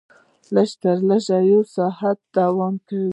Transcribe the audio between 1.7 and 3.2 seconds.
ساعت دوام کوي.